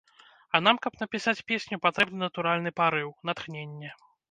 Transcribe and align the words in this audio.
А 0.55 0.61
нам, 0.67 0.79
каб 0.85 0.93
напісаць 1.01 1.43
песню, 1.51 1.79
патрэбны 1.85 2.19
натуральны 2.25 2.73
парыў, 2.83 3.15
натхненне. 3.31 3.97